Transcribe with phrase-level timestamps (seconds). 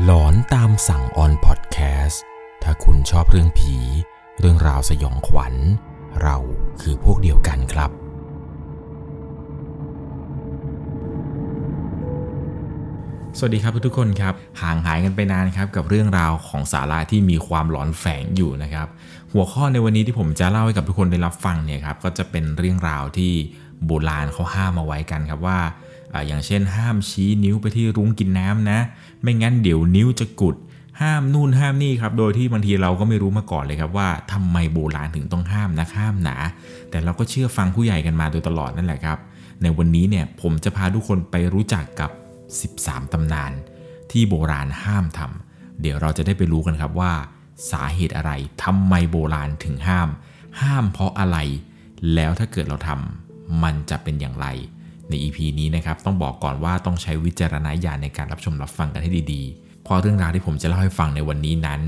[0.00, 2.22] หลอนตามสั่งออนพอดแคสต์
[2.62, 3.76] ถ้าคุณชอบเรื่องผี
[4.40, 5.54] เรื่องราวสยองขวัญ
[6.22, 6.36] เรา
[6.80, 7.90] คือพวกเดียวกันครับ
[13.38, 18.88] สวัสดีครับทุกคนครับ ห่างหายกันไปนานครับกับเรื่องราวของสาราที่มีความหลอนแฝงอยู่นะครับ
[19.32, 23.32] หัวข้อในวันนี้ที่ผมจะเล่าให้กับทุกคนได้รับฟังเนี่ยครับก็จะเป็นเรื่องราวที่
[23.86, 25.58] โบราณเขาห้ามเอาไว้กันครับว่า
[26.26, 28.78] อย่างเช่น ห้ามชี้นิ้วไปที่รุ้งกินน้ำนะ
[29.22, 30.56] ไม่งั้นเดี๋ยวนิ้วจะกุด
[31.00, 36.36] ห้ามนู่นห้ามนี่ครับโดยที่บางทีเราก็ไม่รู้มาก่อนเลยครับว่าทำไมโบราณถึงต้องห้ามนะห้ามหนา
[36.90, 39.18] แต่เราก็เชื่อฟังผู้ใหญ่กันมาโดยตลอดนั่นแหละครับ
[39.62, 42.10] ในวันนี้เนี่ยผมจะพาทุกคนไปรู้จักกับ
[42.62, 43.52] 13 ตำนาน
[44.10, 47.12] ที่โบราณห้ามทำเดี๋ยวเราจะได้ไปรู้กันครับว่า
[47.70, 48.32] สาเหตุอะไร
[48.64, 50.08] ทำไมโบราณถึงห้าม
[50.62, 51.38] ห้ามเพราะอะไร
[52.14, 54.46] แล้วถ้าเกิดเราทำมันจะเป็นอย่างไร
[55.12, 61.80] ใน EP นี้นะครับต้องบอกก่อนว่าต้องใช้วิจารณญาณในการรับชมรับฟังกันให้ดีๆ เพราะเรื่องราวที่ผมจะเล่าให้ฟังในวันนี้นั้น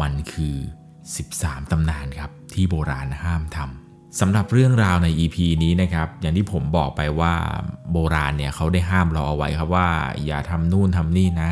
[0.00, 0.56] มันคือ
[1.14, 7.34] 13 ตำนานครับที่โบราณห้ามทำสำหรับเรื่องราวใน EP นี้นะครับอย่างที่ผมบอกไปว่า
[7.92, 9.88] โบราณเนี่ยเขาได้ห้ามเราเอาไว้ครับว่า
[10.26, 11.50] อย่าทำนู่นทำนี่นะ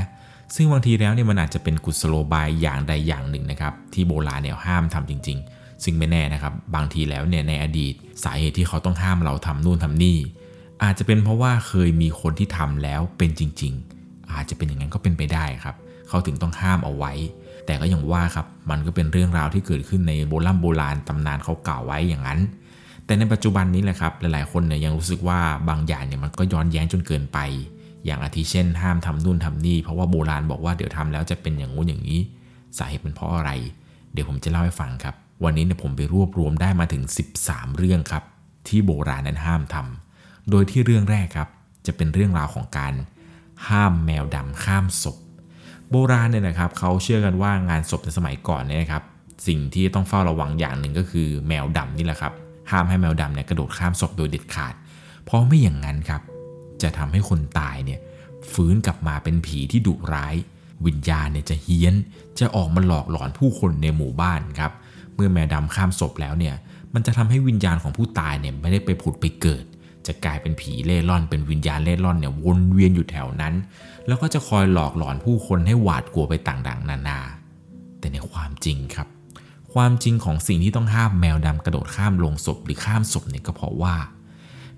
[0.55, 10.19] ซึ่งบางทีแล้วเนี่ยมันอาจจะเป็นกุศโลบายอย่างใดอย่างหนึ่งนะครับที่โบราณเนี่ยห้ามทำจริง ๆ ซึ่งไม่แน่นะครับบางทีแล้วเนี่ยในอดีตสาเหตุที่เขาต้องห้ามเราทำนู่นทำนี่
[10.83, 15.77] อาจจะเป็นเพราะว่าเคยมีคนที่ทำแล้วเป็นจริง ๆ อาจจะเป็นอย่างนั้นก็เป็นไปได้ครับ
[16.09, 17.13] เขาถึงต้องห้ามเอาไว้
[17.67, 22.41] แต่ก็อย่างว่าครับ มันก็เป็นเรื่องราวที่เกิดขึ้นในโบราณโบราณตำนานเขากล่าวไว้อย่างนั้น
[23.05, 27.39] แต่ในปัจจุบันนี้แหละครับ หลายๆ คนเนี่ยยังรู้สึกว่าบางอย่างเนี่ยมันก็ย้อนแย้งจนเกินไป
[28.05, 32.21] อย่างอาทิเช่น ห้ามทำนู่นทำนี่ เพราะว่าโบราณบอกว่าเดี๋ยวทำแล้วจะเป็นอย่างงู้นอย่างนี้
[32.79, 33.51] สาเหตุเป็นเพราะอะไร
[34.13, 37.03] เดี๋ยวผมจะเล่าให้ฟังครับ วันนี้เนี่ยผมไปรวบรวมได้มาถึง
[37.41, 38.25] 13 เรื่องครับ
[38.69, 40.12] ที่โบราณนั้นห้ามทำ
[40.51, 41.49] โดยที่เรื่องแรกครับ
[41.87, 42.95] จะเป็นเรื่องราวของการ
[43.69, 45.17] ห้ามแมวดำข้ามศพ
[45.91, 49.03] โบราณเนี่ยนะครับเขาเชื่อกันว่างานศพในสมัยก่อนเนี่ยนะครับ
[49.47, 52.33] สิ่งที่ต้องเฝ้าระวังอย่างหนึ่งก็คือแมวดำนี่แหละครับ
[52.71, 54.75] ห้ามให้แมวดำเนี่ยกระโดดข้ามศพโดยเด็ดขาด
[55.25, 56.23] เพราะไม่อย่างนั้นครับ
[56.83, 58.01] จะทำให้คนตายเนี่ย
[58.53, 60.35] ฟื้นกลับมาเป็นผีที่ดุร้าย
[60.87, 61.95] วิญญาณเนี่ยจะเฮี้ยน
[62.39, 64.73] จะออกมาหลอกหลอนผู้คนในหมู่บ้านครับ
[65.15, 66.55] เมื่อแมวดำข้ามศพแล้วเนี่ย
[66.95, 69.65] มันจะทำให้วิญญาณของผู้ตายเนี่ยไม่ได้ไปผุดไปเกิด
[70.07, 73.55] จะกลายเป็นผีเล่ร่อนเป็นวิญญาณเล่ร่อนเนี่ยวนเวียนอยู่แถวนั้น
[74.07, 77.21] แล้วก็จะคอยหลอกหลอนผู้คนให้หวาดกลัวไปต่างๆ นานา
[77.99, 79.09] แต่ในความจริงครับ
[79.75, 83.97] ความจริงของสิ่งที่ต้องห้ามแมวดำกระโดดข้ามลงศพหรือข้ามศพเนี่ยก็เพราะว่า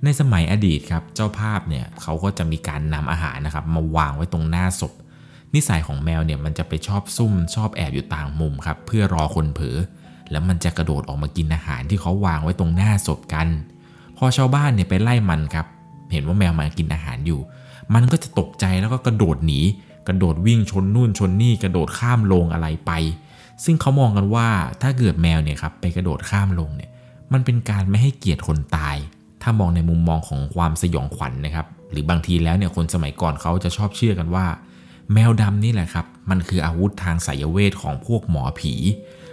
[0.05, 4.93] ในสมัยอดีตครับเจ้าภาพเนี่ยเขาก็จะมีการนำอาหารนะครับมาวางไว้ตรงหน้าศพ
[5.55, 9.79] นิสัยของแมวเนี่ยมันจะไปชอบซุ่มชอบแอบอยู่ต่างมุมครับเพื่อรอคนเผลอ
[10.31, 13.49] แล้วมันจะกระโดดออกมากินอาหารที่เขาวางไว้ตรงหน้าศพกัน
[14.25, 15.67] อชาวบ้านเนี่ยไปไล่มันครับ
[16.13, 17.41] เห็นว่าแมวมันกินอาหารอยู่
[17.95, 19.61] มันก็จะตกใจแล้วก็กระโดดหนี
[20.09, 22.93] กระโดดวิ่งชนนู่นชนนี่กระโดดข้ามลงอะไรไป
[23.65, 24.49] ซึ่งเขามองกันว่า
[24.83, 26.91] ถ้าเกิดแมวเนี่ยครับไปกระโดดข้ามลงเนี่ย
[27.33, 28.97] มันเป็นการไม่ให้เกียรติคนตาย
[29.43, 34.47] ถ้ามองในมุมมองของความสยองขวัญนนะครับ หรือบางทีแล้วเนี่ยคนสมัยก่อนเขาจะชอบเชื่อกันว่า
[35.13, 38.75] แมวดำนี่แหละครับมันคืออาวุธทางไสยเวทของพวกหมอผี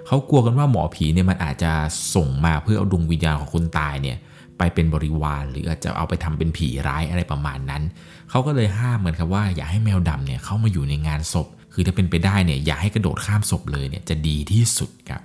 [0.07, 1.71] เขากลัวกันว่าหมอผีเนี่ยมันอาจจะ
[2.15, 4.17] ส่งมาเพื่อเอาดวงวิญญาณของคนตายเนี่ย
[4.61, 7.83] ไปเป็นบริวาร หรืออาจจะเอาไปทำเป็นผีร้ายอะไรประมาณนั้น
[8.29, 15.21] เขาก็เลยห้ามเหมือนครับว่าอย่าให้แมวดำเนี่ยเข้ามาอยู่ในงานศพ คือถ้าเป็นไปได้เนี่ยอย่าให้กระโดดข้ามศพเลยเนี่ยจะดีที่สุดครับ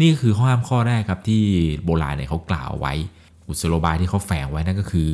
[0.00, 1.42] นี่ก็คือข้อห้ามข้อแรกครับที่
[1.84, 2.94] โบราณเนี่ยเขากล่าวไว้
[3.44, 5.10] กุศโลบายที่เขาแฝงไว้นั่นก็คือ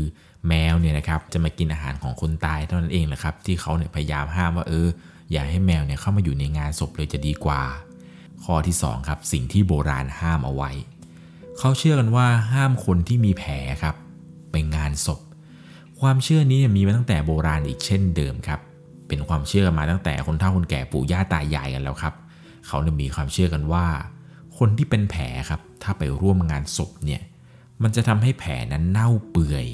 [0.49, 4.89] แมวเนี่ยนะครับจะมากินอาหารของคนตายเท่านั้นเองแหละครับที่เขาเนี่ยพยายามห้ามว่าเออ
[5.33, 7.63] อย่าให้แมวเนี่ยเข้ามาอยู่ในงานศพเลยจะดีกว่า
[8.45, 10.71] ข้อที่2ครับสิ่งที่โบราณห้ามเอาไว้
[11.59, 13.53] เขาเชื่อกันว่าห้ามคนที่มีแผล
[13.83, 13.95] ครับ
[14.51, 15.21] ไปงานศพ
[16.01, 18.61] ความเชื่อนี้มีมาตั้งแต่โบราณอีกเช่นเดิมครับ
[19.09, 22.15] เป็นความเชื่อมาตั้งแต่คนเฒ่าคนแก่ปู่ย่าตายายกันแล้วครับ
[22.67, 23.87] เขาเนี่ยมีความเชื่อกันว่า
[24.59, 27.23] คนที่เป็นแผลครับถ้าไปร่วมงานศพเนี่ย
[27.83, 29.67] มันจะทำให้แผลนั้นเน่าเปื่อย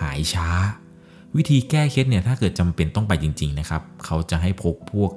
[0.00, 0.48] หายช้า
[1.36, 5.10] วิธีแก้เคล็ดเนี่ยถ้าเกิดจำเป็นต้องไปจริง ๆนะครับ เขาจะให้พกพวก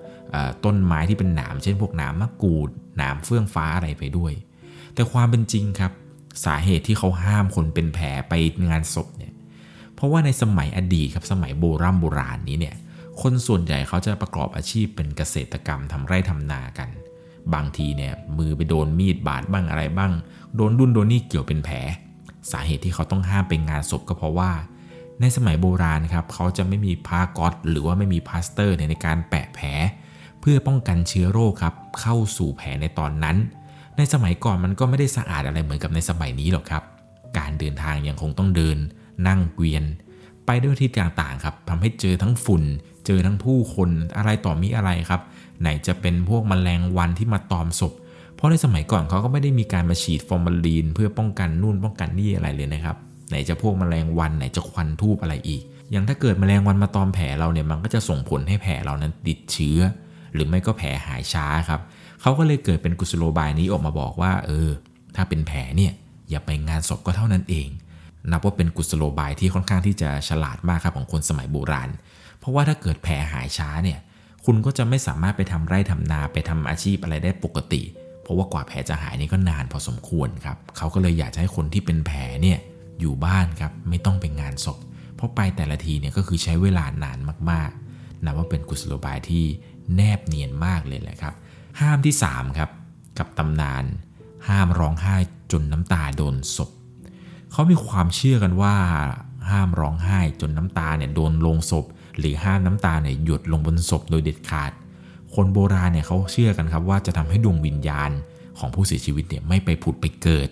[0.65, 4.33] ต้นไม้ที่เป็นหนามเช่นพวกหนามมะกรูดหนามเฟื่องฟ้าอะไรไปด้วย
[4.93, 5.91] แต่ความเป็นจริงครับ
[6.43, 8.33] สาเหตุที่เขาห้ามคนเป็นแผลไป
[8.69, 9.33] งานศพเนี่ย
[9.95, 12.75] เพราะว่าในสมัยอดีตครับสมัยโบราณโบราณนี้เนี่ย
[13.21, 16.89] คนส่วนใหญ่เขาจะประกอบอาชีพเป็นเกษตรกรรมทำไร่ทำนากัน
[17.53, 20.11] บางทีเนี่ยมือไปโดนมีดบาดบ้างอะไรบ้าง
[20.55, 21.77] โดนดุนโดนนี่เกี่ยวเป็นแผล
[22.51, 24.51] สาเหตุที่เขาต้องห้ามเป็นงานศพก็เพราะว่า
[25.21, 29.67] ในสมัยโบราณครับเขาจะไม่มีผ้าก๊อตหรือว่าไม่มีพลาสเตอร์ในการแปะแผล
[30.41, 33.37] เพื่อป้องกันเชื้อโรคครับเข้าสู่แผลในตอนนั้น
[33.97, 36.83] ในสมัยก่อนมันก็ไม่ได้สะอาดอะไรเหมือนกับในสมัยนี้หรอกครับ
[37.37, 38.77] การเดินทางยังคงต้องเดิน
[39.27, 39.83] นั่งเกวียน
[40.45, 42.63] ไปด้วยทิศต่างๆครับทำให้เจอทั้งฝุ่น
[43.05, 45.21] เจอทั้งผู้คนอะไรต่อมีอะไรครับ
[45.61, 47.93] ไหนจะเป็นพวกมแมลงวันที่มาตอมศพ
[48.35, 52.97] เพราะในสมัยก่อนเขาก็ไม่ได้มีการมาฉีดฟอร์มาลีน เพื่อป้องกันนู่นป้องกันนี่อะไรเลยนะครับ
[53.29, 55.61] ไหนจะพวกมแมลงวันไหนจะควันทูบอะไรอีก
[55.91, 59.79] อย่างถ้าเกิดมแมลงวันมาตอมแผลเราเนี่ยมันก็จะส่งผลให้แผลเรานั้นติดเชื้อ
[60.33, 61.81] หรือไม่ก็แผลหายช้าครับ
[62.21, 64.69] เขาก็เลยเกิดเป็นกุศโลบายนี้ออกมาบอกว่า เออ
[65.15, 65.93] ถ้าเป็นแผลเนี่ย
[66.29, 67.67] อย่าไปงานศพก็เท่านั้นเอง
[68.31, 71.89] นับว่าเป็นกุศโลบายที่ค่อนข้างที่จะฉลาดมากครับของคนสมัยโบราณ
[72.39, 73.99] เพราะว่าถ้าเกิดแผลหายช้าเนี่ย
[74.45, 77.81] คุณก็จะไม่สามารถไปทำไร่ทำนาไปทำอาชีพอะไรได้ปกติ
[78.21, 82.59] เพราะว่ากว่าแผลจะหายนี่ก็นานพอสมควรครับ เขาก็เลยอยากจะให้คนที่เป็นแผลเนี่ย
[82.99, 84.77] อยู่บ้านครับไม่ต้องไปงานศพ
[85.15, 87.19] เพราะไปแต่ละทีเนี่ยก็คือใช้เวลานาน
[87.51, 89.43] มากๆนับว่าเป็นกุศโลบายที่
[89.95, 91.33] แนบเนียนมากเลยแหละครับ
[91.81, 92.69] ห้ามที่ 3 ครับ
[93.17, 93.83] กับตำนาน
[94.49, 95.17] ห้ามร้องไห้
[95.51, 96.69] จนน้ำตาโดนศพ
[97.51, 98.75] เขามีความเชื่อกันว่า
[99.51, 101.85] ห้ามร้องไห้จนน้ำตาเนี่ยโดนลงศพ
[102.17, 104.71] หรือห้ามน้ำตาเนี่ยหยดลงบนศพโดยเด็ดขาด
[105.33, 108.11] คนโบราณเนี่ยเขาเชื่อกันครับว่าจะทำให้ดวงวิญญาณ
[108.59, 110.49] ของผู้เสียชีวิตเนี่ยไม่ไปผุดไปเกิด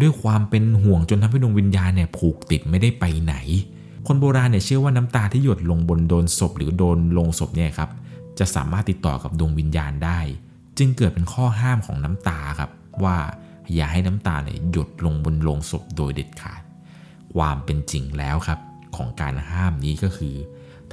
[0.00, 3.34] ด้วยความเป็นห่วงจนทำให้ดวงวิญญาณเนี่ยผูกติดไม่ได้ไปไหน
[4.06, 7.90] คนโบราณเนี่ยเชื่อว่าน้ำตาที่หยดลงบนโดนศพ หรือโดนลงศพเนี่ยครับ
[8.38, 10.20] จะสามารถติดต่อกับดวงวิญญาณได้
[10.78, 12.70] จึงเกิดเป็นข้อห้ามของน้ำตาครับ
[13.04, 13.16] ว่า
[13.74, 16.62] อย่าให้น้ำตาเนี่ยหยดลงบนโลงศพโดยเด็ดขาด
[17.34, 18.58] ความเป็นจริงแล้วครับ
[18.96, 20.36] ของการห้ามนี้ก็คือ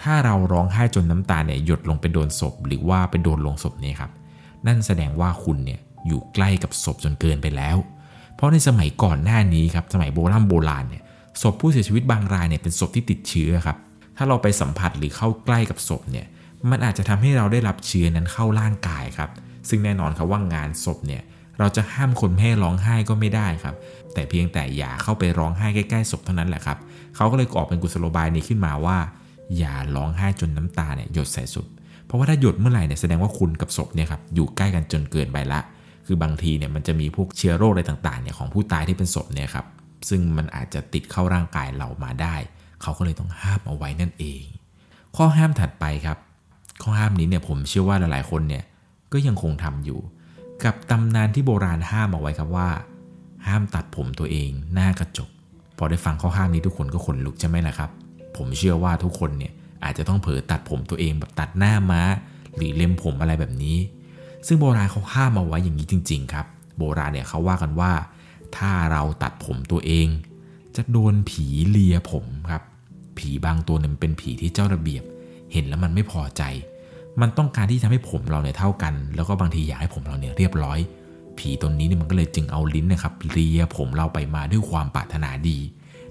[0.02, 4.12] ถ้าเราร้องไห้จนน้ำตาเนี่ยหยดลงไปโดนศพ หรือว่าไปโดนลงศพเนี่ยครับ
[4.68, 7.78] นั่นแสดงว่าคุณเนี่ยอยู่ใกล้กับศพจนเกินไปแล้ว
[8.36, 11.04] เพราะในสมัยก่อนหน้านี้ครับสมัยโบราณโบราณเนี่ย
[11.42, 13.78] ศพผู้เสียชีวิตบางรายเนี่ยเป็นศพที่ติดเชื้อครับ
[14.18, 16.26] ถ้าเราไปสัมผัสหรือเข้าใกล้กับศพเนี่ย
[16.70, 19.30] มันอาจจะทำให้เราได้รับเชื้อนั้นเข้าร่างกายครับ
[19.70, 21.24] ซึ่งแน่นอนครับว่างานศพเนี่ย
[21.60, 23.76] เราจะห้ามคนแม่ร้องไห้ก็ไม่ได้ครับ
[24.14, 26.78] แต่เพียงแต่อย่าเข้าไปร้องไห้ใกล้ๆศพเท่านั้นแหละครับ
[27.16, 28.98] เขาก็เลยออกเป็นกุศโลบายนี้ขึ้นมาว่า
[29.58, 31.68] อย่าร้องไห้จนน้ำตาเนี่ยหยดใส่ศพ
[32.06, 35.60] เพราะว่าถ้าหยดเมื่อไหร่เนี่ยแสดงว่าคุณกับศพเนี่ยครับอยู่ใกล้กันจนเกินไปละ
[36.06, 39.66] คือบางทีเนี่ยมันจะมีพวกเชื้อโรคอะไรต่างๆเนี่ยของผู้ตายที่เป็นศพเนี่ยครับ
[40.10, 42.36] ซึ่งมันอาจจะติดเข้าร่างกายเรามาได้
[42.82, 44.44] เขาก็เลยต้องห้ามเอาไว้นั่นเอง
[45.16, 46.18] ข้อห้ามถัดไปครับ
[46.82, 48.64] ข้อห้ามนี้เนี่ยผมเชื่อว่าหลายๆคนเนี่ย
[49.14, 50.00] ก็ยังคงทำอยู่
[50.64, 52.70] กับตำนานที่โบราณห้ามเอาไว้ครับว่า
[53.48, 55.30] ห้ามตัดผมตัวเองหน้ากระจก
[55.78, 57.90] พอได้ฟังข้อห้ามนี้ทุกคนก็ขนลุกใช่ไหมล่ะครับ
[58.38, 59.54] ผมเชื่อว่าทุกคนเนี่ย
[59.84, 62.02] อาจจะต้องเผลอตัดผมตัวเองแบบตัดหน้าม้า
[62.56, 63.78] หรือเล็มผมอะไรแบบนี้
[64.48, 66.46] ซึ่งโบราณเขาห้ามเอาไว้อย่างนี้จริง ๆ ครับ
[66.78, 67.92] โบราณเนี่ยเขาว่ากันว่า
[68.58, 70.08] ถ้าเราตัดผมตัวเอง
[70.76, 72.64] จะโดนผีเลียผมครับ
[73.18, 75.04] ผีบางตัวเนี่ยมันเป็นผีที่เจ้าระเบียบ
[75.54, 76.44] เห็นแล้วมันไม่พอใจ
[77.22, 80.80] มันต้องการที่ทำให้ผมเราเนี่ยเท่ากัน แล้วก็บางทีอยากให้ผมเราเนี่ยเรียบร้อย
[81.38, 85.58] ผีตนนี้เนี่ยมันก็เลยจึงเอาลิ้นนะครับเลียผมเราไปมาด้วยความปรารถนาดี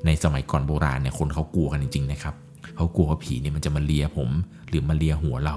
[0.06, 2.34] ในสมัยก่อนโบราณเนี่ยคนเขากลัวกันจริงๆนะครับ
[2.76, 4.30] เขากลัวว่าผีเนี่ยมันจะมาเลียผม
[4.68, 5.56] หรือมาเลียหัวเรา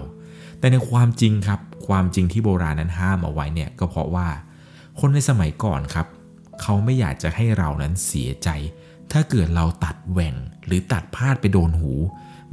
[0.60, 4.28] แต่ในความจริงครับ ความจริงที่โบราณนั้นห้ามเอาไว้เนี่ยก็เพราะว่า
[5.00, 6.08] คนในสมัยก่อนครับ
[6.62, 8.50] เขาไม่อยากจะให้เรานั้นเสียใจ
[9.12, 10.36] ถ้าเกิดเราตัดแหว่ง
[10.66, 11.92] หรือตัดพลาดไปโดนหู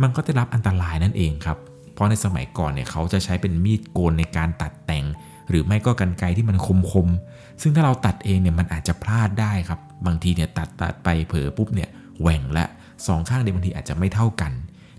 [0.03, 1.59] มันก็จะรับอันตรายนั่นเองครับ
[1.95, 5.05] เพราะในสมัยก่อนเนี่ยเขาจะใช้เป็นมีดโกนในการตัดแต่ง
[5.49, 6.57] หรือไม่ก็กันไกรที่มัน
[6.93, 11.89] คมๆ ซึ่งถ้าเราตัดเองเนี่ยมันอาจจะพลาดได้ครับ บางทีเนี่ยตัดตัดไปเผลอปุ๊บเนี่ย
[12.21, 12.65] แหว่งและ
[13.07, 14.53] สองข้างเนี่ยบางทีอาจจะไม่เท่ากัน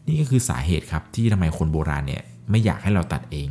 [0.08, 3.48] นี่ก็คือสาเหตุครับที่ทำไมคนโบราณเนี่ยไม่อยากให้เราตัดเอง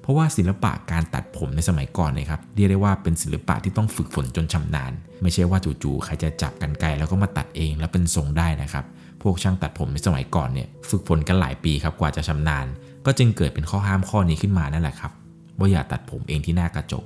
[0.00, 8.84] เพราะว่าศิลปะการตัดผมในสมัยก่อนเนี่ยครับเรียกได้ว่าเป็นศิลปะที่ต้องฝึกฝนจนชำนาญ ไม่ใช่ว่าจู่ๆใครจะจับกันไกลแล้วก็มาตัดเองแล้วเป็นทรงได้นะครับ
[9.22, 12.66] พวกช่างตัดผมในสมัยก่อนเนี่ยฝึกฝนกันหลายปีครับกว่าจะชำนาญ
[13.06, 15.12] ก็จึงเกิดเป็นข้อห้ามข้อนี้ขึ้นมานั่นแหละครับ
[15.58, 17.04] ว่าอย่าตัดผมเองที่หน้ากระจก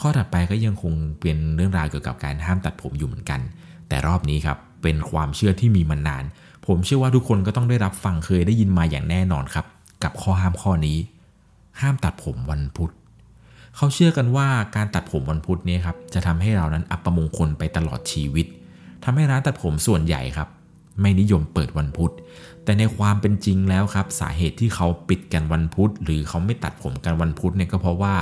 [0.00, 3.40] ข้อถัดไปก็ยังคงเป็นเรื่องราวเกี่ยวกับการห้ามตัดผมอยู่เหมือนกัน
[3.88, 6.24] แต่รอบนี้ครับเป็นความเชื่อที่มีมานาน
[6.66, 9.66] ผมเชื่อว่าทุกคนก็ต้องได้รับฟังเคยได้ยินมาอย่างแน่นอนครับ
[10.04, 10.98] กับข้อห้ามข้อนี้
[11.80, 12.92] ห้ามตัดผมวันพุธ
[13.76, 18.46] เขาเชื่อกันว่าการตัดผมวันพุธนี้ครับจะทำให้เรานั้นอัปมงคลไปตลอดชีวิต
[19.04, 20.48] ทำให้ร้านตัดผมส่วนใหญ่ครับ
[21.00, 22.12] ไม่นิยมเปิดวันพุธ
[22.64, 28.14] แต่ในความเป็นจริงแล้วครับ สาเหตุที่เขาปิดกันวันพุธ หรือเขาไม่ตัดผมกันวันพุธเนี่ยก็เพราะว่า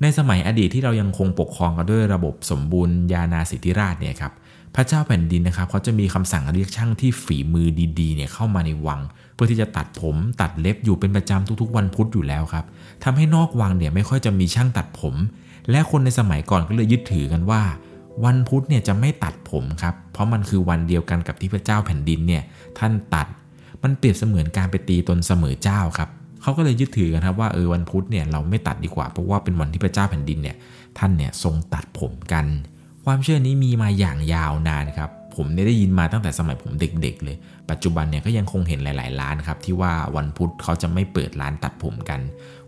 [0.00, 4.32] ในสมัยอดีตที่เรายังคงปกครองกันด้วยระบบสมบูรณ์ยานาสิทธิราชเนี่ยครับ
[4.74, 7.68] พระเจ้าแผ่นดินนะครับเขาจะมีคำสั่งเรียกช่างที่ฝีมือ
[8.00, 9.00] ดีๆเนี่ยเข้ามาในวัง
[9.34, 12.64] เพื่อที่จะตัดผมตัดเล็บอยู่เป็นประจำทุกๆ วันพุธอยู่แล้วครับ
[13.04, 15.14] ทำให้นอกวังเนี่ยไม่ค่อยจะมีช่างตัดผม
[15.70, 17.62] และคนในสมัยก่อนก็เลยยึดถือกันว่า
[18.24, 22.42] วันพุธเนี่ยจะไม่ตัดผมครับเพราะมันคือวันเดียวกันกับที่พระเจ้าแผ่นดินเนี่ย
[22.78, 23.26] ท่านตัด
[23.82, 26.08] มันเปรียบเสมือนการไปตีตนเสมอเจ้าครับ
[26.42, 30.56] เขาก็เลยยึดถือกันครับว่าเออวันพุธเนี่ยเราไม่ตัดดีกว่าเพราะว่าเป็นวันที่พระเจ้าแผ่นดินเนี่ย
[30.98, 32.46] ท่านเนี่ยทรงตัดผมกัน
[33.04, 37.36] ความเชื่อนี้มีมาอย่างยาวนานครับผมเนี่ยได้ยินมาตั้งแต่สมัยผมเด็กๆ เลย
[37.70, 42.20] ปัจจุบันเนี่ยก็ยังคงเห็นหลาย ๆ ร้านครับที่ว่าวันพุธเขาจะไม่เปิดร้านตัดผมกัน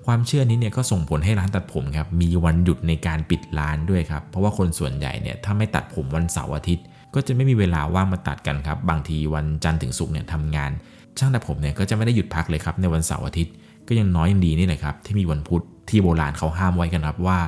[0.06, 10.70] ความเชื่อนี้เนี่ยก็ส่งผลให้ร้านตัดผมครับมีวันหยุดในการปิดร้านด้วยครับ เพราะว่าคนส่วนใหญ่เนี่ยถ้าไม่ตัดผมวันเสาร์อาทิตย์ ก็จะไม่มีเวลาว่างมาตัดกันครับ บางทีวันจันทร์ถึงศุกร์เนี่ยทำงาน
[11.18, 13.54] ช่างตัดผมเนี่ยก็จะไม่ได้หยุดพักเลยครับในวันเสาร์อาทิตย์
[13.88, 17.38] ก็ยังน้อยยังดีนี่แหละครับที่มีวันพุธที่โบราณเขาห้ามไว้กันครับว่า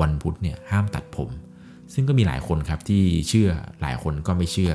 [0.00, 1.30] วันพุธเนี่ยห้ามตัดผม
[1.94, 3.50] ซึ่งก็มีหลายคนครับที่เชื่อ
[3.82, 4.72] หลายคนก็ไม่เชื่อ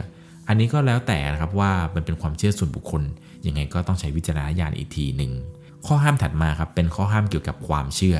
[0.47, 3.03] อันนี้ก็แล้วแต่นะครับว่ามันเป็นความเชื่อส่วนบุคคล
[3.47, 5.31] ยังไงก็ต้องใช้วิจารณญาณอีกทีหนึ่ง
[5.85, 8.17] ข้อห้ามถัดมาครับเป็นข้อห้ามเกี่ยวกับความเชื่อ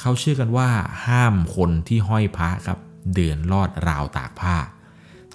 [0.00, 0.68] เขาเชื่อกันว่า
[1.06, 2.78] ห้ามคนที่ห้อยพระครับ
[3.14, 4.56] เดินลอดราวตากผ้า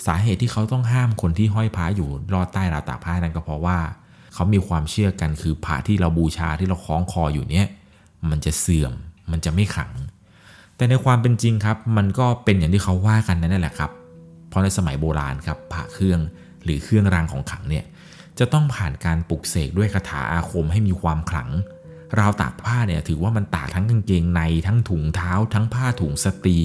[0.06, 3.78] สาเหตุที่เขาต้องห้ามคนที่ห้อยพระอยู่ลอดใต้ราวตากผ้านั้นก็เพราะว่า
[4.38, 7.66] เขามีความเชื่อกันคือพระที่เราบูชาที่เราคล้องคออยู่เนี้ย
[8.30, 8.94] มันจะเสื่อม
[9.32, 9.92] มันจะไม่ขัง
[10.76, 13.92] แต่ในความเป็นจริงครับ มันก็เป็นอย่างที่เขาว่ากันนั่นแหละครับ
[14.50, 16.20] เพราะในสมัยโบราณครับพระเครื่อง
[16.64, 17.86] หรือเครื่องรางของขลังเนี่ย
[18.40, 21.50] จะต้องผ่านการปลุกเสกด้วยคาถาอาคมให้มีความขลัง
[22.20, 26.58] ราวตากผ้าเนี่ยถือว่ามันตากทั้งกางเกงในทั้งถุงเท้า ทั้งผ้าถุงสตรี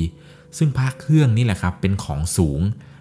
[0.58, 2.60] ซึ่งผ้าเครื่องนี่แหละครับเป็นของสูง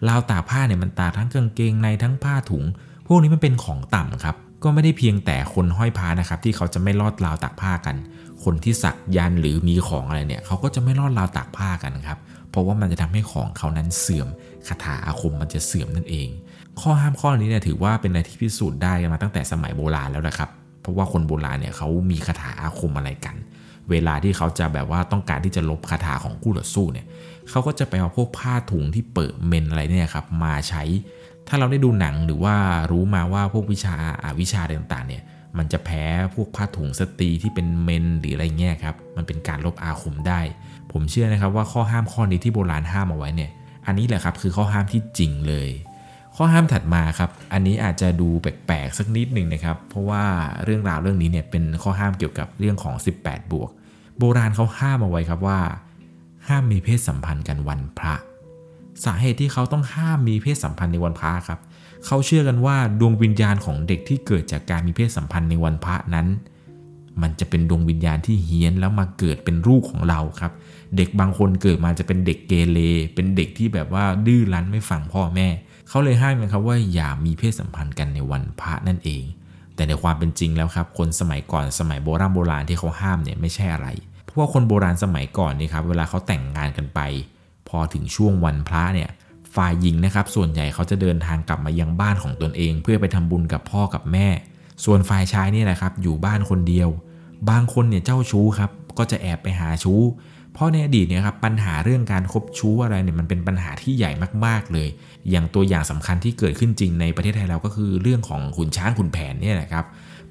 [0.10, 2.64] ราวตากผ้าเนี่ยมันตากทั้งกางเกงในทั้งผ้าถุง
[3.08, 7.96] พวกนี้มันเป็นของต่ำครับ ก็ไม่ได้เพียงแต่คนห้อยพระนะครับ ที่เขาจะไม่ลอดราวตากผ้ากัน
[8.44, 14.28] คนที่สักยันหรือมีของอะไรเนี่ย เขาก็จะไม่ลอดราวตากผ้ากันครับ เพราะว่ามันจะทำให้ของเขานั้นเสื่อม
[14.68, 16.30] คาถาอาคมมันจะเสื่อมนั่นเอง
[16.82, 20.50] ข้อห้ามข้อนี้เนี่ยถือว่าเป็นอะไรที่พิสูจน์ได้มาตั้งแต่สมัยโบราณแล้วนะครับ
[20.82, 23.36] เพราะว่าคนโบราณเนี่ยเขามีคาถาอาคมอะไรกัน
[23.90, 27.06] เวลาที่เขาจะแบบว่าต้องการที่จะลบคาถาของคู่ต่อสู้เนี่ย
[27.50, 30.84] เขาก็จะไปเอาพวกผ้าถุงที่เปิดเมนอะไรเนี่ยครับมาใช้
[31.54, 32.56] ถ้าเราได้ดูหนังหรือว่า
[32.92, 35.24] รู้มาว่าพวกวิชาอาวิชาต่างๆเนี่ย
[35.58, 36.04] มันจะแพ้
[36.36, 40.42] พวกผ้าถุงสตรีที่เป็นเมนหรืออะไรเงี้ยครับ มันเป็นการลบอาคมได้
[40.92, 43.52] ผมเชื่อนะครับว่าข้อห้ามข้อนี้ที่โบราณห้ามเอาไว้เนี่ย
[43.86, 45.70] อันนี้แหละครับคือข้อห้ามที่จริงเลย
[46.36, 50.24] ข้อห้ามถัดมาครับ อันนี้อาจจะดูแปลกๆสักนิดหนึ่งนะครับ เพราะว่า
[50.64, 53.70] เรื่องราวเรื่องนี้เนี่ยเป็นข้อห้ามเกี่ยวกับเรื่องของ 18 บวก
[54.18, 55.60] โบราณเขาห้ามเอาไว้ครับว่า
[56.48, 58.16] ห้ามมีเพศสัมพันธ์กันวันพระ
[59.06, 61.60] สาเหตุที่เขาต้องห้ามมีเพศสัมพันธ์ในวันพระครับ
[62.06, 66.28] เขาเชื่อกันว่าดวงวิญญาณของเด็กที่เกิดจากการมีเพศสัมพันธ์ในวันพระนั้น
[67.22, 70.52] มันจะเป็นดวงวิญญาณที่เฮี้ยนแล้วมาเกิดเป็นลูกของเราครับ
[70.98, 72.80] เด็กบางคนเกิดมาจะเป็นเด็กเกเร
[73.16, 75.48] เป็นเด็กที่แบบว่าดื้อรั้นไม่ฟังพ่อแม่
[75.90, 79.24] เขาเลยห้ามกันครับว่าอย่ามีเพศสัมพันธ์กันในวันพระนั่นเอง
[79.76, 83.88] แต่ในความเป็นจริงแล้วครับ คนสมัยก่อนสมัยโบราณโบราณที่เขาห้ามเนี่ยไม่ใช่อะไร
[84.26, 87.00] เพราะว่าคนโบราณสมัยก่อนนี่ครับเวลาเขาแต่งงานกันไป
[87.72, 89.10] พอถึงช่วงวันพระเนี่ย
[89.56, 94.28] ฝ่ายหญิงนะครับ ส่วนใหญ่เขาจะเดินทางกลับมายังบ้านของตนเอง เพื่อไปทำบุญกับพ่อกับแม่
[94.86, 96.90] ส่วนฝ่ายชายนี่แหละครับ อยู่บ้านคนเดียว
[97.50, 100.02] บางคนเนี่ยเจ้าชู้ครับ ก็จะแอบไปหาชู้
[100.54, 104.12] เพราะในอดีตเนี่ยครับปัญหาเรื่องการคบชู้อะไรเนี่ยมันเป็นปัญหาที่ใหญ่
[104.46, 104.88] มากๆเลย
[105.30, 109.86] อย่างตัวอย่างสำคัญที่เกิดขึ้นจริงในประเทศไทยเราก็คือเรื่องของขุนช้างขุนแผนเนี่ยแหละครับ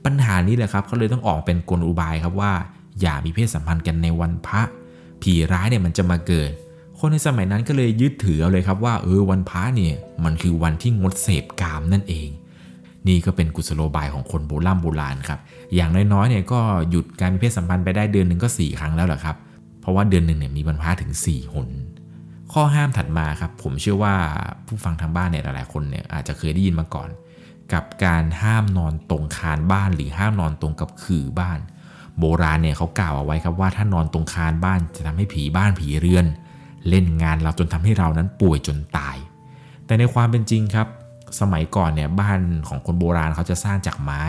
[0.04, 2.52] ปัญหานี้แหละครับเขาเลยต้องออกเป็นกลอุบายครับว่า
[3.00, 4.62] อย่ามีเพศสัมพันธ์กันในวันพระ
[5.23, 6.50] ผีร้ายเนี่ยมันจะมาเกิด
[7.00, 12.28] คนในสมัยนั้นก็เลยยึดถือเอาเลยครับว่าเออวันพระเนี่ยมันคือวันที่งดเสพกามนั่นเอง
[13.09, 15.40] นี่ก็เป็นกุศโลบายของคนโบราณโบราณครับ
[15.75, 19.37] อย่างน้อยๆเนี่ยก็หยุดการมีเพศสัมพันธ์ไปได้เดือนหนึ่งก็ 4 ครั้งแล้วแหละครับ
[19.80, 21.69] เพราะว่าเดือนหนึ่งเนี่ยมีวันพระถึง 4 หน
[22.52, 24.14] ข้อห้ามถัดมาครับผมเชื่อว่า
[24.66, 27.09] ผู้ฟังทางบ้านเนี่ยหลายๆคนเนี่ยอาจจะเคยได้ยินมาก่อน
[27.73, 31.59] กับการห้ามนอนตรงคานบ้านหรือห้ามนอนตรงกับขื่อบ้าน
[32.19, 36.26] โบราณเนี่ยเขากล่าวเอาไว้ครับว่าถ้านอนตรงคานบ้านจะทำให้ผีบ้านผีเรือน
[36.88, 39.16] เล่นงานเราจนทำให้เรานั้นป่วยจนตาย
[39.87, 40.88] แต่ในความเป็นจริงครับ
[41.40, 44.22] สมัยก่อนเนี่ยบ้านของคนโบราณเขาจะสร้างจากไม้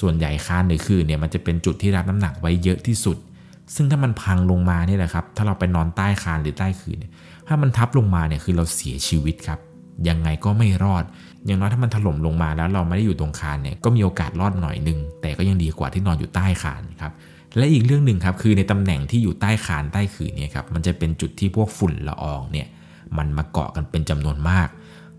[0.00, 3.16] ส่วนใหญ่คานในคืนเนี่ยมันจะเป็นจุดที่รับน้ำหนักไว้เยอะที่สุด
[3.74, 7.12] ซึ่งถ้ามันพังลงมาเนี่ยแหละครับ ถ้าเราไปนอนใต้คานหรือใต้คืนเนี่ย
[7.46, 9.58] ถ้ามันทับลงมาเนี่ยคือเราเสียชีวิตครับ
[10.08, 11.04] ยังไงก็ไม่รอด
[11.46, 17.12] อย่างน้อยถ้ามันถล่มลงมาแล้วเราไม่ได้อยู่ตรงคานเนี่ยก็มีโอกาสรอดหน่อยนึง แต่ก็ยังดีกว่าที่นอนอยู่ใต้คานครับ
[17.56, 22.66] และอีกเรื่องหนึ่งครับคือในตำแหน่งที่อยู่ใต้คานใต้ขื่อเนี่ยครับมันจะเป็นจุดที่พวกฝุ่นละอองเนี่ย
[23.18, 24.68] มันมาเกาะกันเป็นจำนวนมาก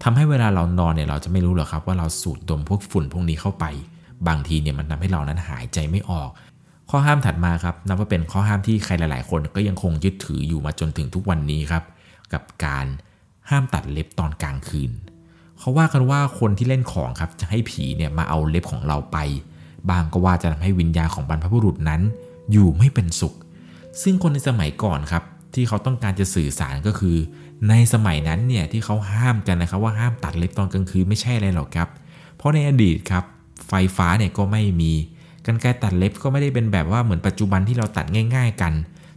[0.03, 3.65] ทำให้เวลาเรานอนเนี่ยเราจะไม่รู้หรอกครับว่าเราสูดดมพวกฝุ่นพวกนี้เข้าไป
[4.27, 6.29] บางทีเนี่ยมันทำให้เรานั้นหายใจไม่ออก
[6.89, 11.83] ข้อห้ามถัดมาครับนับว่าเป็นข้อห้ามที่ใครหลาย ๆ คนก็ยังคงยึดถืออยู่มาจนถึงทุกวันนี้ครับ
[12.33, 12.85] กับการ
[13.49, 14.91] ห้ามตัดเล็บตอนกลางคืน
[15.59, 19.17] เขาว่ากันว่าคนที่เล่นของครับจะให้ผีเนี่ยมาเอาเล็บของเราไป
[19.89, 22.01] บางก็ว่าจะทำให้วิญญาณของบรรพบุรุษนั้น
[22.51, 23.33] อยู่ไม่เป็นสุข
[24.01, 25.23] ซึ่งคนในสมัยก่อนครับ
[25.53, 27.17] ที่เขาต้องการจะสื่อสารก็คือ
[27.69, 31.89] ในสมัยนั้นเนี่ยที่เขาห้ามกันนะครับว่าห้ามตัดเล็บตอนกลางคืนไม่ใช่อะไรหรอกครับ
[32.37, 33.23] เพราะในอดีตครับ
[33.67, 34.91] ไฟฟ้าเนี่ยก็ไม่มี
[35.45, 38.73] กันไกตัดเล็บก็ไม่ได้เป็นแบบว่าเหมือนปัจจุบันที่เราตัดง่าย ๆ กัน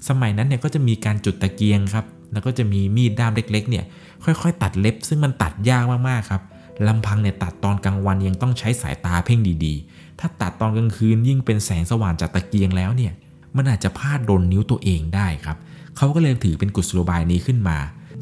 [0.08, 3.84] สมัยนั้นเนี่ยก็จะมีการจุดตะเกียงครับ แล้วก็จะมีมีดด้ามเล็กๆเนี่ย
[4.24, 6.42] ค่อยๆ ตัดเล็บ ซึ่งมันตัดยากมากๆครับ
[6.86, 13.12] ลำพังเนี่ยตัดตอนกลางวันยังต้องใช้สายตาเพ่งดีๆ ถ้าตัดตอนกลางคืนยิ่งเป็นแสงสว่างจากตะเกียงแล้วเนี่ย
[13.56, 15.56] มันอาจจะพลาดโดนนิ้วตัวเองได้ครับ
[15.96, 17.78] เขาก็เลยถือเป็นกุศโลบายนี้ขึ้นมา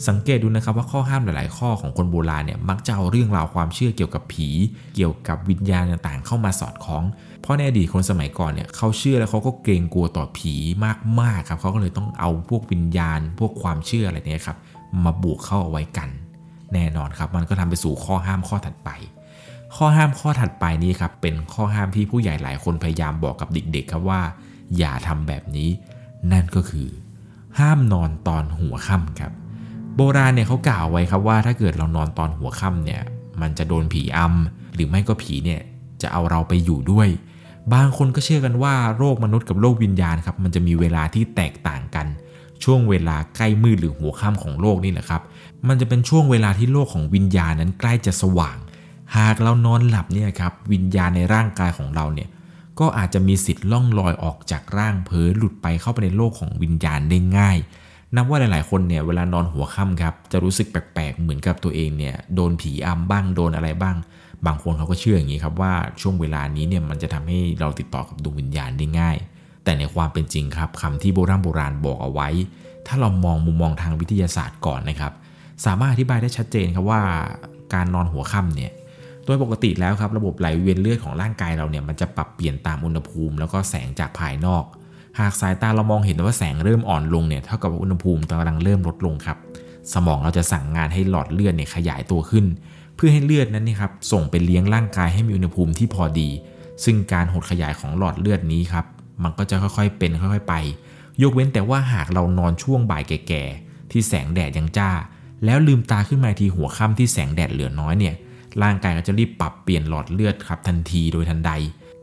[0.09, 4.49] สังเกตดูนะครับว่าข้อห้ามหลาย ๆ ข้อของคนโบราณเนี่ยมักจะเอาเรื่องราวความเชื่อเกี่ยวกับผี
[4.95, 7.05] เกี่ยวกับวิญญาณต่างๆ เข้ามาสอดคล้อง
[7.43, 10.55] เพราะในอดีตคนสมัยก่อนเนี่ยเขาเชื่อแล้วเขาก็เกรงกลัวต่อผี
[11.21, 14.57] มากๆครับเขาก็เลยต้องเอาพวกวิญญาณ พวกความเชื่ออะไรเนี่ยครับ
[15.05, 16.09] มาบวกเข้าเอาไว้กัน
[16.75, 18.91] แน่นอนครับ มันก็ทำไปสู่ข้อห้ามข้อถัดไป
[19.77, 24.21] ข้อห้ามข้อถัดไปนี้ครับเป็นข้อห้ามที่ผู้ใหญ่หลายคนพยายามบอกกับเด็กๆครับว่า
[24.79, 25.69] อย่าทำแบบนี้
[26.33, 26.89] นั่นก็คือ
[27.59, 29.33] ห้ามนอนตอนหัวค่ำครับ
[29.97, 33.03] โบราณเนี่ยเขากล่าวไว้ครับว่าถ้าเกิดเรานอนตอนหัวค่ำเนี่ย
[33.41, 35.61] มันจะโดนผีอำหรือไม่ก็ผีเนี่ย
[36.03, 37.09] จะเอาเราไปอยู่ด้วย
[37.75, 42.07] บางคนก็เชื่อกันว่าโรคมนุษย์กับโรควิญญาณครับมันจะมีเวลาที่แตกต่างกัน
[42.65, 45.23] ช่วงเวลาใกล้มืดหรือหัวค่ำของโลกนี่แหละครับ
[45.69, 48.57] มันจะเป็นช่วงเวลาที่โลกของวิญญาณนั้นใกล้จะสว่าง
[49.17, 52.29] หากเรานอนหลับเนี่ยครับวิญญาณในร่างกายของเราเนี่ย
[52.81, 57.59] ก็อาจจะมีสิทธิ์ล่องลอยออกจากร่างเผลอหลุดไปเข้าไปในโลกของวิญญาณได้ง่าย
[58.15, 63.97] นับว่าหลายๆ คนเนี่ยเวลานอนหัวค่ำครับจะรู้สึกแปลกๆ เหมือนกับตัวเองเนี่ยโดนผีอำบ้างโดนอะไรบ้าง
[64.47, 69.17] บางคนเขาก็เชื่ออย่างนี้ครับว่าช่วงเวลานี้เนี่ยมันจะทำให้เราติดต่อกับดวงวิญญาณได้ง่าย
[69.67, 72.29] แต่ในความเป็นจริงครับคำที่โบราณโบราณบอกเอาไว้
[72.87, 75.13] ถ้าเรามองมุมมองทางวิทยาศาสตร์ก่อนนะครับ
[75.65, 77.01] สามารถอธิบายได้ชัดเจนครับว่า
[77.75, 78.73] การนอนหัวค่ำเนี่ย
[79.25, 84.65] โดยปกติแล้วครับระบบไหลเวียนเลือดของร่างกายเราเนี่ยมันจะปรับเปลี่ยนตามอุณหภูมิ แล้วก็แสงจากภายนอก
[85.21, 89.37] หากสายตาเรามองเห็นว่าแสงเริ่มอ่อนลงเนี่ยเท่ากับอุณหภูมิกำลังเริ่มลดลงครับ
[89.95, 92.47] สมองเราจะสั่งงานให้หลอดเลือดเนี่ยขยายตัวขึ้น
[92.97, 96.29] เพื่อให้เลือดนั้นนี่ครับส่งไปเลี้ยงร่างกายให้มีอุณหภูมิที่พอดี
[96.85, 98.87] ซึ่งการหดขยายของหลอดเลือดนี้ครับ
[99.23, 100.55] มันก็จะค่อยๆเป็นค่อยๆไป
[101.23, 104.91] ยกเว้นแต่ว่าหากเรานอนช่วงบ่ายแก่ๆที่แสงแดดยังจ้า
[105.45, 108.15] แล้วลืมตาขึ้นมาทีหัวค่ำที่แสงแดดเหลือน้อยเนี่ย
[108.63, 111.53] ร่างกายก็จะรีบปรับเปลี่ยนหลอดเลือดครับทันทีโดยทันใด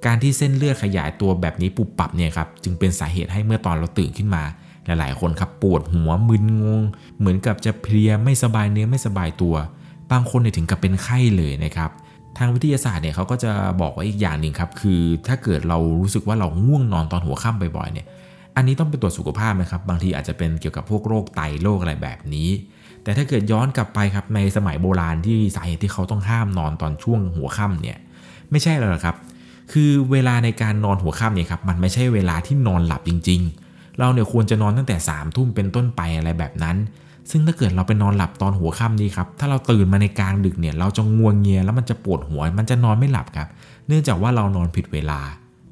[0.05, 4.43] การที่เส้นเลือดขยายตัวแบบนี้ปุบปับเนี่ยครับจึงเป็นสาเหตุให้เมื่อตอนเราตื่นขึ้นมา
[4.85, 6.81] หลายๆคนครับปวดหัวมึนงง
[7.17, 9.55] เหมือนกับจะเพลียไม่สบายเนื้อไม่สบายตัว
[10.11, 13.51] บางคนเนี่ยถึงกับเป็นไข้เลยนะครับางวิทยาศาสตร์เนี่ยเขาก็จะ
[13.81, 18.07] บอกไว้อีกอย่างหนึ่งครับ คือถ้าเกิดเรารู้สึกว่าเราง่วงนอนตอนหัวค่ำบ่อยๆเนี่ย
[18.55, 22.49] อันนี้ต้องไปตรวจสุขภาพนะครับ บางทีอาจจะเป็นเกี่ยวกับพวกโรคไตโรคอะไรแบบนี้
[23.03, 27.97] แต่ถ้าเกิดย้อนกลับไปครับในสมัยโบราณที่สาเหตุที่เขาต้องห้ามนอนตอนช่วงหัวค่ำเนี่ย
[28.51, 29.15] ไม่ใช่หรอกครับ
[29.71, 36.77] คือเวลาในการนอนหัวค่ำเนี่ยครับมันไม่ใช่เวลาที่นอนหลับจริง ๆ เราเนี่ยควรจะนอนตั้งแต่3ามทุ่มเป็นต้นไปอะไรแบบนั้น
[37.31, 43.47] ซึ่งถ้าเกิดเราไปนอนหลับตอนหัวค่ำนี้ครับ ถ้าเราตื่นมาในกลางดึกเนี่ย เราจะงัวงเงียแล้วมันจะปวดหัว มันจะนอนไม่หลับครับ
[43.87, 45.19] เนื่องจากว่าเรานอนผิดเวลา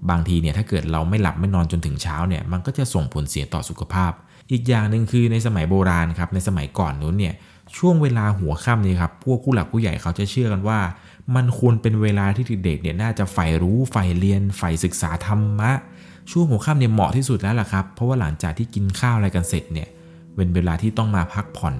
[0.09, 4.11] บางทีเนี่ยถ้าเกิดเราไม่หลับไม่นอนจนถึงเช้าเนี่ย มันก็จะส่งผลเสียต่อสุขภาพ
[4.51, 7.33] อีกอย่างหนึ่งคือในสมัยโบราณครับ ในสมัยก่อนนู้นเนี่ย
[7.77, 10.79] ช่วงเวลาหัวค่ำนี้ครับ พวกผู้หลักผู้ใหญ่เขาจะเชื่อกันว่า
[11.35, 15.71] มันควรเป็นเวลาที่เด็กๆเนี่ยน่าจะใฝ่รู้ใฝ่เรียนใฝ่ศึกษาธรรมะ
[16.31, 19.87] ช่วงหัวค่ำเนี่ยเหมาะที่สุดแล้วล่ะครับ เพราะว่าหลังจากที่กินข้าวอะไรกันเสร็จเนี่ย
[20.35, 21.75] เป็นเวลาที่ต้องมาพักผ่อน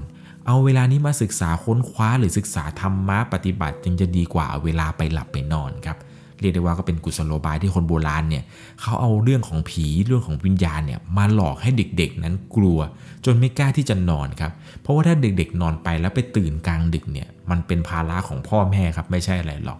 [0.47, 5.97] เอาเวลานี้มาศึกษาค้นคว้าหรือศึกษาธรรมะปฏิบัติจึงจะดีกว่าเวลาไปหลับไปนอนครับ
[6.39, 8.43] เรียกได้ว่าก็เป็นกุศโลบายที่คนโบราณเนี่ย
[8.81, 12.79] เขาเอาเรื่องของผีเรื่องของวิญญาณเนี่ยมาหลอกให้เด็กๆ นั้นกลัว
[13.25, 19.79] จนไม่กล้าที่จะนอนครับเพราะว่าถ้าเด็กๆ นอนไปแล้วไปตื่นกลางดึกเนี่ยมันเป็นภาระของพ่อแม่ครับไม่ใช่อะไรหรอก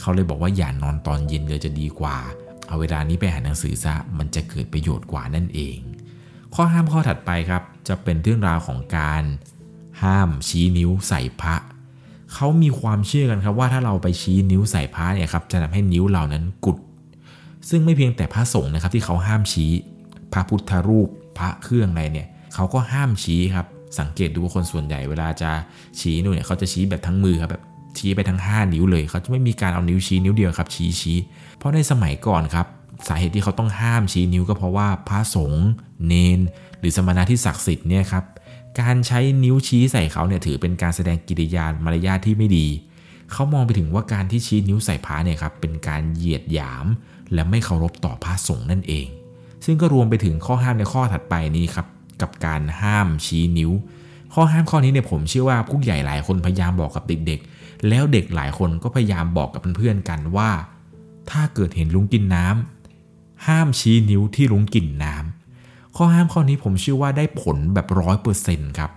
[0.00, 2.16] เขาเลยบอกว่าอย่านอนตอนเย็นเลยจะดีกว่า
[2.66, 5.78] เอาเวลานี้ไปอ่าหนังสือซะมันจะเกิดประโยชน์กว่านั่นเอง
[6.54, 9.22] ข้อห้ามข้อถัดไปครับ จะเป็นเรื่องราวของการ
[10.02, 11.56] ห้ามชี้นิ้วใส่พระ
[12.34, 16.76] เขามีความเชื่อกันครับว่าถ้าเราไปชี้นิ้วใส่พระเนี่ยครับจะทำให้นิ้วเรานั้นกุด
[17.68, 19.70] ซึ่งไม่เพียงแต่พระสงฆ์นะครับที่เขาห้ามชี้
[20.32, 23.66] พระพุทธรูปพระเครื่องอะไรเนี่ยเขาก็ห้ามชี้ครับ
[23.98, 25.50] สังเกตดูว่าคนส่วนใหญ่เวลาจะ
[26.00, 27.62] ชี้นิ้วเนี่ยเขาจะชี้แบบทั้งมือครับแบบ
[27.98, 31.16] ชี้ไปทั้ง 5 นิ้วเลยเขาจะไม่มีการเอานิ้วชี้นิ้วเดียวครับชี้ชี้
[31.58, 32.66] เพราะในสมัยก่อนครับ
[33.08, 35.66] สาเหตุที่เขาต้องห้ามชี้นิ้วก็เพราะว่าพระสงฆ์
[36.06, 36.40] เนน
[36.78, 38.24] หรือสมณะที่ศักดิ์สิทธิ์เนี่ยครับ
[38.80, 42.66] การใช้นิ้วชี้ใส่เขาเนี่ยถือเป็นการแสดงกิริยามารยาทที่ไม่ดี
[43.32, 46.86] เขามองไปถึงว่าการที่ชี้นิ้วใส่พระเนี่ยครับเป็นการเหยียดหยาม
[47.34, 49.06] และไม่เคารพต่อพระสงฆ์นั่นเอง
[49.64, 51.86] ซึ่งก็รวมไปถึงข้อห้ามในข้อถัดไปนี้ครับ
[52.22, 53.72] กับการห้ามชี้นิ้ว
[54.34, 60.50] ข้อห้ามข้อนี้เนี่ยผมเชื่อว่าผู้ใหญ่หลายคนพยายามบอกกับเด็กๆ แล้วเด็กหลายคนก็พยายามบอกกับเพื่อนๆกันว่า
[61.30, 62.81] ถ้าเกิดเห็นลุงกินน้ำ
[63.46, 68.90] ห้ามชี้นิ้วที่ลุงกลิ่นน้ำข้อห้ามข้อนี้ผมเชื่อว่าได้ผลแบบร้อยเปอร์เซ็นต์ครับ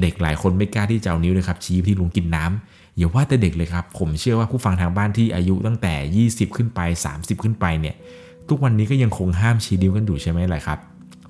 [0.00, 5.94] เด็กหลายคนไม่กล้าที่จะเอานิ้วเลยครับชี้ที่ลุงกินน้ำอย่าว่าแต่เด็กเลยครับ ผมเชื่อว่าผู้ฟังทางบ้านที่อายุตั้งแต่
[6.28, 6.80] 20 ขึ้นไป
[7.12, 7.94] 30 ขึ้นไปเนี่ย
[8.48, 10.78] ทุกวันนี้ก็ยังคงห้ามชี้นิ้วกันอยู่ใช่ไหมล่ะครับ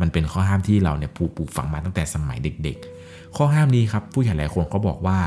[0.01, 5.19] มันเป็นข้อห้ามที่เราเนี่ยปลูกปลูกฝังมาตั้งแต่สมัยเด็ก ๆ ข้อห้ามนี้ครับผู้ใหญ่หลายคนเขาบอกว่า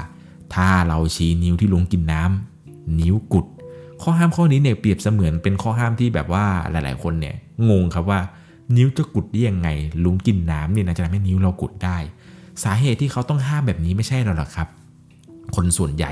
[0.55, 3.45] ถ้าเราชี้นิ้วที่ลุงกินน้ำนิ้วกุด
[4.01, 7.36] ข้อห้ามข้อนี้เนี่ยเปรียบเสมือนเป็นข้อห้ามที่แบบว่าหลาย ๆ คนเนี่ย
[7.69, 8.19] งงครับว่า
[8.75, 9.69] นิ้วจะกุดได้ยังไง
[10.03, 11.97] ลุงกินน้ำเนี่ยนะจะทำให้นิ้วเรากุดได้
[12.63, 14.67] สาเหตุที่เขาต้องห้ามแบบนี้ไม่ใช่หรอกครับ
[15.55, 16.12] คนส่วนใหญ่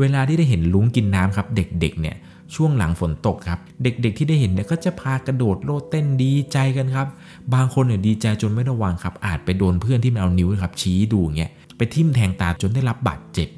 [0.00, 2.16] เวลาที่ได้เห็นลุงกินน้ำครับ เด็ก ๆ เนี่ย
[2.54, 7.06] ช่วงหลังฝนตกครับ เด็ก ๆ ที่ได้เห็นเนี่ยก็จะพากระโดดโลดเต้นดีใจกันครับ
[7.54, 13.48] บางคนเนี่ยดีใจจนไม่ระวังครับ อาจไปโดนเพื่อนที่มันเอานิ้วครับชี้ดูเงี้ยไปทิ่มแทงตาจนได้รับบาดเจ็บ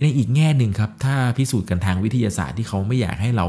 [0.00, 3.46] ในอีกแง่หนึ่งครับ ถ้าพิสูจน์กันทางวิทยาศาสตร์ที่เขาไม่อยากให้เรา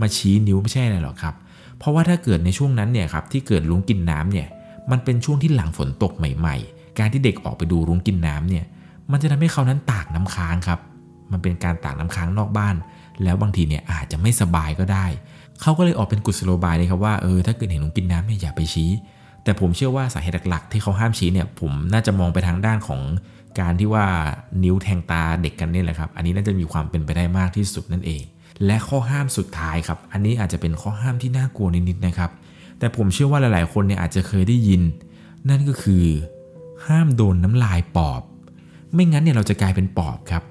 [0.00, 1.34] มาชี้นิ้วไม่ใช่อะไรหรอกครับ
[1.78, 4.46] เพราะว่าถ้าเกิดในช่วงนั้นเนี่ยครับที่เกิดลุงกินน้ำเนี่ย
[4.90, 8.64] มันเป็นช่วงที่หลังฝนตกใหม่ๆ การที่เด็กออกไปดูลุงกินน้ำเนี่ย
[9.10, 10.80] มันจะทำให้เขานั้นตากน้ำค้างครับ
[11.32, 12.74] มันเป็นการตากน้ำค้างนอกบ้าน
[13.22, 15.06] แล้วบางทีเนี่ยอาจจะไม่สบายก็ได้
[15.62, 18.90] เขาก็เลยออกเป็นกุศโลบายเลยครับว่าเออถ้าเกิดเห็นลุงกินน้ำเนี่ยอย่าไปชี้
[19.44, 23.00] แต่ผมเชื่อว่าสาเหตุหลักๆที่เขาห้ามชี้เนี่ย ผมน่าจะมองไปทางด้านของ
[23.58, 24.06] การที่ว่า
[24.64, 28.22] นิ้วแทงตาเด็กกันนี่แหละครับ อันนี้น่าจะมีความเป็นไปได้มากที่สุดนั่นเอง
[28.66, 32.30] และข้อห้ามสุดท้ายครับ อันนี้อาจจะเป็นข้อห้ามที่น่ากลัวนิดๆนะครับ
[32.78, 34.82] แต่ผมเชื่อว่าหลายๆ คนเนี่ยอาจจะเคยได้ยิน
[35.48, 36.04] นั่นก็คือ
[36.86, 38.22] ห้ามโดนน้ำลายปอบ
[38.94, 40.42] ไม่งั้นเนี่ยเราจะกลายเป็นปอบครับ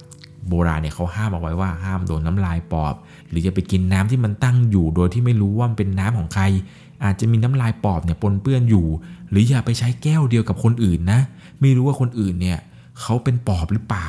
[0.47, 2.93] โบราณเนี่ยเขาห้ามเอาไว้ว่าห้ามโดนน้ำลายปอบ
[3.29, 6.43] หรือจะไปกินน้ำที่มันตั้งอยู่ โดยที่ไม่รู้ว่ามันเป็นน้ำของใคร
[7.03, 8.85] อาจจะมีน้ำลายปอบเนี่ยปนเปื้อนอยู่
[9.29, 11.19] หรืออย่าไปใช้แก้วเดียวกับคนอื่นนะ
[11.62, 12.59] ไม่รู้ว่าคนอื่นเนี่ย
[13.01, 14.07] เขาเป็นปอบหรือเปล่า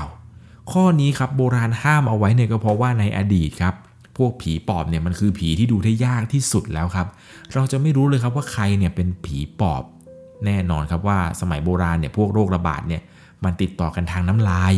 [0.72, 3.74] ข้อนี้ครับโบราณห้ามเอาไว้เนี่ยก็เพราะว่าในอดีตครับ
[4.16, 7.06] พวกผีปอบเนี่ยมันคือผีที่ดูได้ยากที่สุดแล้วครับ
[7.54, 9.82] เราจะไม่รู้เลยครับว่าใครเนี่ยเป็นผีปอบ
[10.46, 13.02] แน่นอนครับว่าสมัยโบราณเนี่ยพวกโรคระบาดเนี่ย
[13.44, 14.74] มันติดต่อกันทางน้ำลาย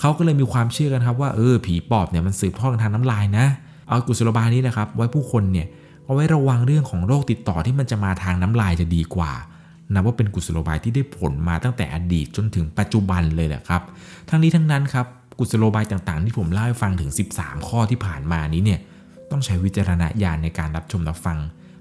[0.00, 3.46] เขาก็เลยมีความเชื่อกันครับว่าเออผีปอบเนี่ยมันสืบทอดกันทางน้ำลายนะ
[3.88, 5.66] เอากุศโลบายนี้นะครับไว้ผู้คนเนี่ย
[6.04, 9.32] เอาไว้ระวังเรื่องของโรคติดต่อที่มันจะมาทางน้ำลายจะดีกว่า
[9.94, 13.82] นับว่าเป็นกุศโลบายที่ได้ผลมาตั้งแต่อดีตจนถึงปัจจุบันเลยแหละครับ
[14.28, 15.06] ทั้งนี้ทั้งนั้นครับ
[15.38, 18.80] กุศโลบายต่างๆ ที่ผมเล่าให้ฟังถึง 13 ข้อที่ผ่านมานี้เนี่ย
[19.30, 21.38] ต้องใช้วิจารณญาณในการรับชมรับฟัง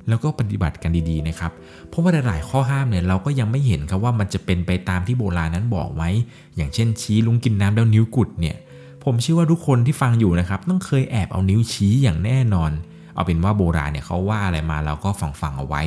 [0.07, 1.51] แล้วก็ปฏิบัติกันดีๆนะครับ
[1.89, 6.09] เพราะว่าหลายๆข้อห้ามเนี่ยเราก็ยังไม่เห็นครับว่ามันจะเป็นไปตามที่โบราณนั้นบอกไว้
[6.55, 8.55] อย่างเช่นชี้ลุงกินน้ำแล้วนิ้วกุดเนี่ย
[9.03, 12.71] ผมเชื่อว่าทุกคนที่ฟังอยู่นะครับต้องเคยแอบเอานิ้วชี้อย่างแน่นอน
[13.15, 15.81] เอาเป็นว่าโบราณเนี่ยเขาว่าอะไรมาเราก็ฟังฟังเอาไว้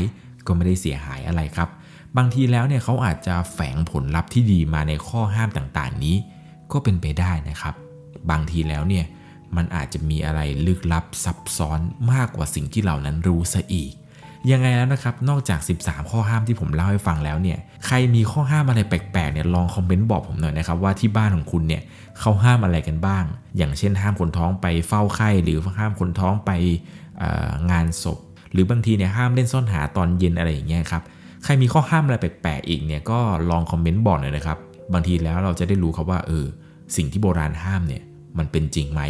[0.47, 1.69] ก็ไม่ได้เสียหายอะไรครับ
[2.17, 6.17] บางทีแล้วเนี่ยเขาอาจจะแฝงผลลัพธ์ที่ดีมาในข้อห้ามต่างๆ นี้
[6.73, 7.75] ก็เป็นไปได้นะครับ
[8.31, 9.05] บางทีแล้วเนี่ย
[9.57, 11.81] มันอาจจะมีอะไรลึกลับซับซ้อน
[12.13, 13.93] มากกว่าสิ่งที่เรานั้นรู้ซะอีก
[14.51, 21.83] ยังไงแล้วนะครับ นอกจาก 13 ข้อห้ามที่ผมเล่าให้ฟังแล้วเนี่ย ใครมีข้อห้ามอะไรแปลกๆเนี่ยลองคอมเมนต์บอกผมหน่อยนะครับว่าที่บ้านของคุณเนี่ย
[22.21, 23.25] เขาห้ามอะไรกันบ้าง
[23.57, 26.51] อย่างเช่นห้ามคนท้องไปเฝ้าไข้หรือห้ามคนท้องไป
[27.71, 28.19] งานศพ
[28.53, 31.03] หรือบางทีเนี่ยห้ามเล่นซ่อนหาตอนเย็นอะไรอย่างเงี้ยครับ
[31.47, 34.59] ใครมีข้อห้ามอะไรแปลกๆอีกเนี่ยก็ลองคอมเมนต์บอกหน่อยนะครับ
[34.93, 36.47] บางทีแล้วเราจะได้รู้ครับว่าเออ
[36.97, 38.03] สิ่งที่โบราณห้ามเนี่ย
[38.39, 39.01] มันเป็นจริงไหม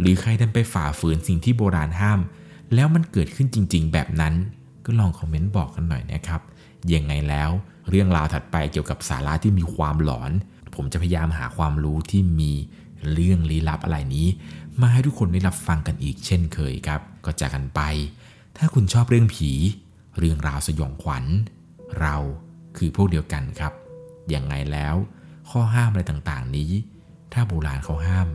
[0.00, 2.20] หรือใครดันไปฝ่าฝืนสิ่งที่โบราณห้าม
[2.74, 4.34] แล้วมันเกิดขึ้นจริง ๆ แบบนั้น
[4.84, 6.40] ก็ลองคอมเมนต์บอกกันหน่อยนะครับ
[6.94, 7.50] ยังไงแล้ว
[7.90, 10.30] เรื่องราวถัดไปเกี่ยวกับสาระที่มีความหลอน
[10.74, 12.52] ผมจะพยายามหาความรู้ที่มี
[13.12, 14.26] เรื่องลี้ลับอะไรนี้
[14.80, 17.80] มาให้ทุกคนได้รับฟังกันอีกเช่นเคยครับ ก็จากกันไป
[18.56, 19.50] ถ้าคุณชอบเรื่องผี
[20.18, 21.24] เรื่องราวสยองขวัญ
[22.00, 22.16] เรา
[22.76, 23.72] คือพวกเดียวกันครับ
[24.30, 24.94] อยังไงแล้ว
[25.50, 26.70] ข้อห้ามอะไรต่างๆนี้
[27.32, 28.28] ถ้าโบราณเขาห้าม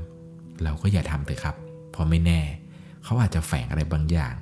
[0.63, 1.55] เราก็อย่าทำเลยครับ
[1.91, 2.41] เพราะไม่แน่
[3.03, 4.35] เขาอาจจะแฝงอะไรบางอย่าง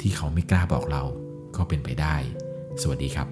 [0.00, 1.02] ที่เขาไม่กล้าบอกเรา
[1.56, 2.16] ก็เป็นไปได้
[2.82, 3.28] สวัสดีครับ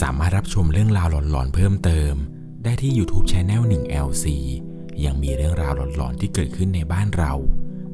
[0.00, 2.14] สามารถรับชมเรื่องราวหลอนๆเพิ่มเติม
[2.64, 4.26] ได้ที่ YouTube Channel 1 LC
[5.04, 7.32] ยังมีเรื่องราวหลอนๆที่เกิดขึ้นในบ้านเรา